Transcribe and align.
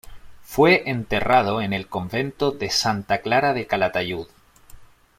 Fue 0.41 0.89
enterrado 0.89 1.61
en 1.61 1.73
el 1.73 1.87
convento 1.87 2.49
de 2.49 2.71
Santa 2.71 3.21
Clara 3.21 3.53
de 3.53 3.67
Calatayud. 3.67 4.25